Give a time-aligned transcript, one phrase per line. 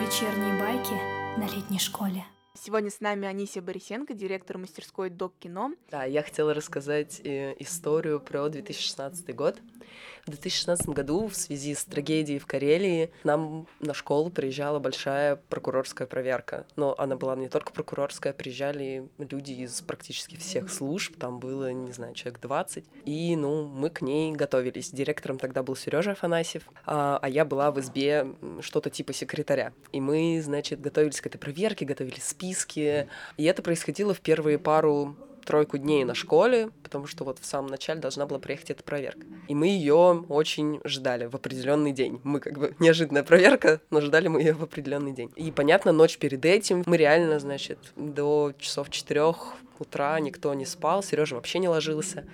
[0.00, 0.94] Вечерние байки
[1.36, 2.24] на летней школе.
[2.54, 5.72] Сегодня с нами Анисия Борисенко, директор мастерской Док Кино.
[5.90, 9.56] Да, я хотела рассказать э, историю про 2016 год.
[10.26, 16.06] В 2016 году в связи с трагедией в Карелии нам на школу приезжала большая прокурорская
[16.06, 16.66] проверка.
[16.76, 21.92] Но она была не только прокурорская, приезжали люди из практически всех служб, там было, не
[21.92, 22.84] знаю, человек 20.
[23.06, 24.90] И, ну, мы к ней готовились.
[24.90, 28.26] Директором тогда был Сережа Афанасьев, а, а я была в избе
[28.60, 29.72] что-то типа секретаря.
[29.90, 33.08] И мы, значит, готовились к этой проверке, готовили списки.
[33.36, 37.68] И это происходило в первые пару тройку дней на школе, потому что вот в самом
[37.68, 39.26] начале должна была приехать эта проверка.
[39.48, 42.20] И мы ее очень ждали в определенный день.
[42.22, 45.32] Мы как бы неожиданная проверка, но ждали мы ее в определенный день.
[45.34, 51.02] И понятно, ночь перед этим мы реально, значит, до часов четырех утра никто не спал,
[51.02, 52.24] Сережа вообще не ложился.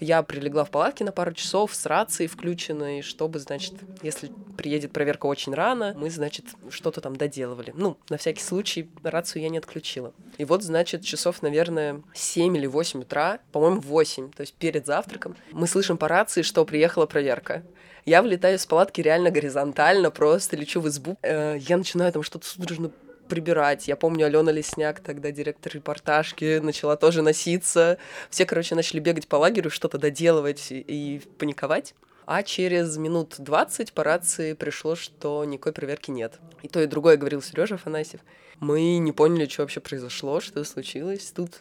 [0.00, 5.26] Я прилегла в палатке на пару часов с рацией включенной, чтобы, значит, если приедет проверка
[5.26, 7.72] очень рано, мы, значит, что-то там доделывали.
[7.76, 10.12] Ну, на всякий случай рацию я не отключила.
[10.38, 15.36] И вот, значит, часов, наверное, 7 или 8 утра, по-моему, 8, то есть перед завтраком,
[15.52, 17.62] мы слышим по рации, что приехала проверка.
[18.04, 21.16] Я влетаю с палатки реально горизонтально, просто лечу в избу.
[21.22, 22.90] Э, я начинаю там что-то судорожно
[23.28, 23.88] прибирать.
[23.88, 27.98] Я помню, Алена Лесняк, тогда директор репортажки, начала тоже носиться.
[28.30, 31.94] Все, короче, начали бегать по лагерю, что-то доделывать и паниковать.
[32.26, 36.38] А через минут 20 по рации пришло, что никакой проверки нет.
[36.62, 38.20] И то, и другое говорил Сережа Афанасьев.
[38.60, 41.32] Мы не поняли, что вообще произошло, что случилось.
[41.34, 41.60] Тут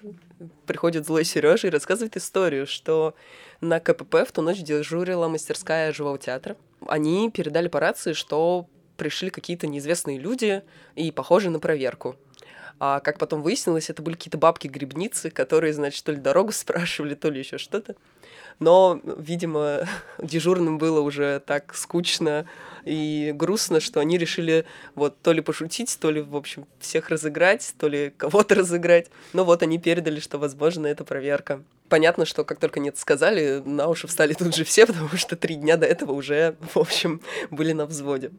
[0.66, 3.14] приходит злой Сережа и рассказывает историю, что
[3.60, 6.56] на КПП в ту ночь дежурила мастерская живого театра.
[6.88, 8.68] Они передали по рации, что
[9.04, 10.62] пришли какие-то неизвестные люди
[10.96, 12.16] и похожие на проверку.
[12.80, 17.30] А как потом выяснилось, это были какие-то бабки-грибницы, которые, значит, то ли дорогу спрашивали, то
[17.30, 17.96] ли еще что-то.
[18.60, 19.88] Но, видимо,
[20.20, 22.46] дежурным было уже так скучно
[22.86, 24.66] и грустно, что они решили
[24.96, 29.10] вот то ли пошутить, то ли, в общем, всех разыграть, то ли кого-то разыграть.
[29.34, 31.62] Но вот они передали, что, возможно, это проверка.
[31.90, 35.56] Понятно, что как только нет сказали, на уши встали тут же все, потому что три
[35.56, 37.22] дня до этого уже, в общем,
[37.52, 38.32] были на взводе.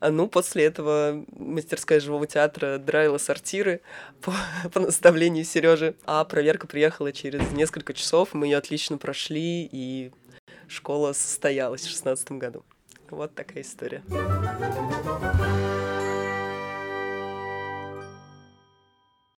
[0.00, 3.80] А ну, после этого мастерская живого театра драила сортиры
[4.20, 4.32] по,
[4.72, 5.94] по наставлению Сережи.
[6.04, 10.12] А проверка приехала через несколько часов, мы ее отлично прошли, и
[10.68, 12.64] школа состоялась в шестнадцатом году.
[13.10, 14.02] Вот такая история.